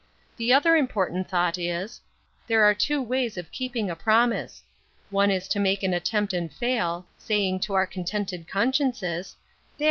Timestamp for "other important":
0.51-1.29